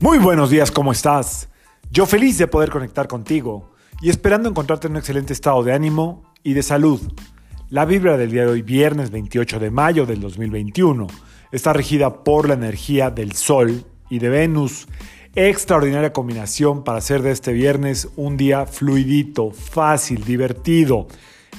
[0.00, 1.48] Muy buenos días, ¿cómo estás?
[1.90, 6.22] Yo feliz de poder conectar contigo y esperando encontrarte en un excelente estado de ánimo
[6.44, 7.00] y de salud.
[7.68, 11.08] La vibra del día de hoy, viernes 28 de mayo del 2021,
[11.50, 14.86] está regida por la energía del Sol y de Venus.
[15.34, 21.08] Extraordinaria combinación para hacer de este viernes un día fluidito, fácil, divertido.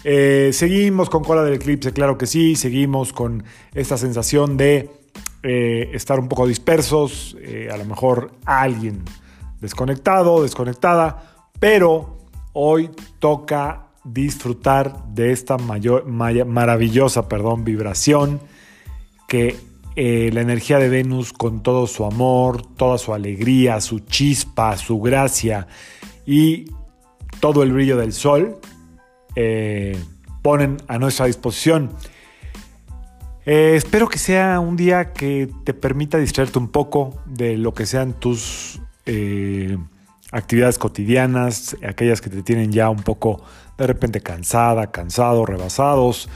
[0.05, 3.43] Eh, seguimos con cola del eclipse, claro que sí, seguimos con
[3.73, 4.98] esta sensación de
[5.41, 9.03] eh, estar un poco dispersos, eh, a lo mejor alguien
[9.61, 12.17] desconectado, desconectada, pero
[12.51, 12.89] hoy
[13.19, 18.41] toca disfrutar de esta maravillosa perdón, vibración
[19.29, 19.55] que
[19.95, 24.99] eh, la energía de Venus con todo su amor, toda su alegría, su chispa, su
[24.99, 25.67] gracia
[26.25, 26.65] y
[27.39, 28.57] todo el brillo del sol
[30.41, 31.91] ponen a nuestra disposición.
[33.51, 37.87] Eh, espero que sea un día que te permita distraerte un poco de lo que
[37.87, 39.75] sean tus eh,
[40.31, 43.41] actividades cotidianas, aquellas que te tienen ya un poco
[43.75, 46.29] de repente cansada, cansado, rebasados.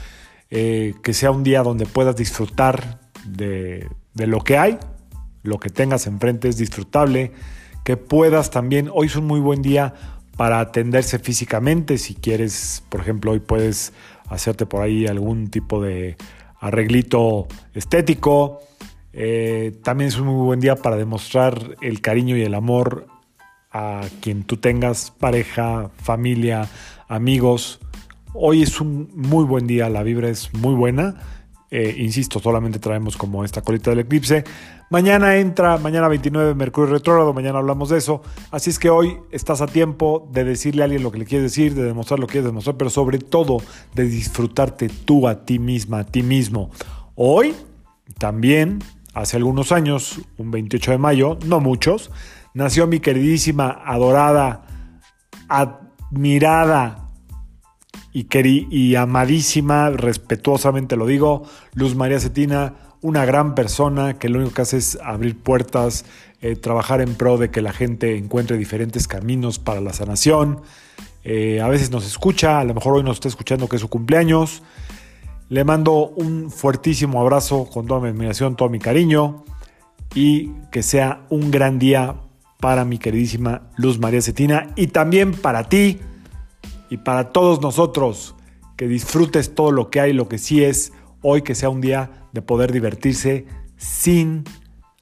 [0.50, 4.80] Eh, que sea un día donde puedas disfrutar de, de lo que hay,
[5.44, 7.30] lo que tengas enfrente es disfrutable,
[7.84, 9.94] que puedas también, hoy es un muy buen día
[10.36, 13.92] para atenderse físicamente, si quieres, por ejemplo, hoy puedes
[14.28, 16.16] hacerte por ahí algún tipo de
[16.64, 18.60] arreglito estético.
[19.12, 23.06] Eh, también es un muy buen día para demostrar el cariño y el amor
[23.70, 26.68] a quien tú tengas, pareja, familia,
[27.06, 27.80] amigos.
[28.32, 31.16] Hoy es un muy buen día, la vibra es muy buena.
[31.70, 34.44] Eh, insisto, solamente traemos como esta colita del eclipse.
[34.90, 38.22] Mañana entra, mañana 29 Mercurio retrógrado, mañana hablamos de eso.
[38.50, 41.50] Así es que hoy estás a tiempo de decirle a alguien lo que le quieres
[41.50, 43.58] decir, de demostrar lo que quieres demostrar, pero sobre todo
[43.94, 46.70] de disfrutarte tú a ti misma, a ti mismo.
[47.16, 47.54] Hoy,
[48.18, 48.80] también,
[49.14, 52.10] hace algunos años, un 28 de mayo, no muchos,
[52.52, 54.66] nació mi queridísima, adorada,
[55.48, 57.03] admirada
[58.14, 58.26] y,
[58.70, 61.42] y amadísima, respetuosamente lo digo,
[61.74, 66.06] Luz María Cetina, una gran persona que lo único que hace es abrir puertas,
[66.40, 70.62] eh, trabajar en pro de que la gente encuentre diferentes caminos para la sanación.
[71.24, 73.88] Eh, a veces nos escucha, a lo mejor hoy nos está escuchando que es su
[73.88, 74.62] cumpleaños.
[75.48, 79.44] Le mando un fuertísimo abrazo con toda mi admiración, todo mi cariño
[80.14, 82.14] y que sea un gran día
[82.60, 85.98] para mi queridísima Luz María Cetina y también para ti
[86.90, 88.34] y para todos nosotros
[88.76, 92.28] que disfrutes todo lo que hay, lo que sí es hoy que sea un día
[92.32, 93.46] de poder divertirse
[93.76, 94.44] sin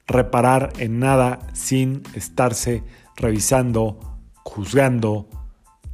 [0.06, 2.82] reparar en nada, sin estarse
[3.16, 3.98] revisando,
[4.42, 5.28] juzgando,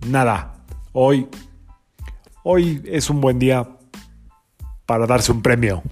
[0.06, 0.64] nada.
[0.92, 1.28] Hoy
[2.42, 3.68] hoy es un buen día
[4.86, 5.82] para darse un premio.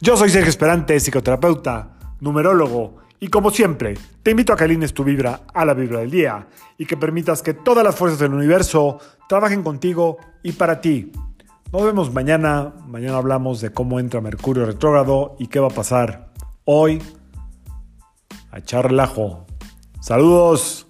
[0.00, 5.02] Yo soy Sergio Esperante, psicoterapeuta, numerólogo y como siempre, te invito a que alines tu
[5.02, 6.46] vibra a la vibra del día
[6.76, 11.12] y que permitas que todas las fuerzas del universo trabajen contigo y para ti.
[11.72, 12.74] Nos vemos mañana.
[12.86, 16.32] Mañana hablamos de cómo entra Mercurio retrógrado y qué va a pasar
[16.64, 17.02] hoy.
[18.50, 19.46] A echar relajo.
[20.00, 20.87] Saludos.